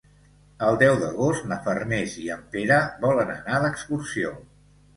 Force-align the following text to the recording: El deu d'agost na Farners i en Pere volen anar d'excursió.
El 0.67 0.79
deu 0.83 0.95
d'agost 1.03 1.45
na 1.51 1.59
Farners 1.67 2.17
i 2.25 2.27
en 2.37 2.43
Pere 2.57 2.81
volen 3.07 3.33
anar 3.37 3.63
d'excursió. 3.69 4.37